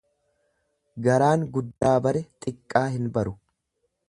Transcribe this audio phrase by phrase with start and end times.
[1.07, 3.37] Garaan guddaa bare xiqqaa hin baru.